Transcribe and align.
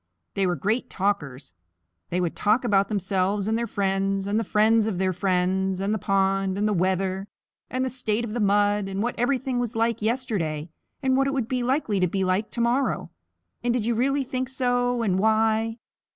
They 0.33 0.47
were 0.47 0.55
great 0.55 0.89
talkers. 0.89 1.53
They 2.09 2.19
would 2.19 2.35
talk 2.35 2.63
about 2.63 2.87
themselves, 2.89 3.47
and 3.47 3.55
their 3.55 3.67
friends, 3.67 4.25
and 4.25 4.39
the 4.39 4.43
friends 4.43 4.87
of 4.87 4.97
their 4.97 5.13
friends, 5.13 5.79
and 5.79 5.93
the 5.93 5.99
pond, 5.99 6.57
and 6.57 6.67
the 6.67 6.73
weather, 6.73 7.27
and 7.69 7.85
the 7.85 7.89
state 7.91 8.25
of 8.25 8.33
the 8.33 8.39
mud, 8.39 8.89
and 8.89 9.03
what 9.03 9.13
everything 9.19 9.59
was 9.59 9.75
like 9.75 10.01
yesterday, 10.01 10.71
and 11.03 11.17
what 11.17 11.27
it 11.27 11.33
would 11.33 11.47
be 11.47 11.61
likely 11.61 11.99
to 11.99 12.07
be 12.07 12.23
like 12.23 12.49
to 12.49 12.61
morrow, 12.61 13.11
and 13.63 13.75
did 13.75 13.85
you 13.85 13.93
really 13.93 14.23
think 14.23 14.49
so, 14.49 15.03
and 15.03 15.19
why? 15.19 15.77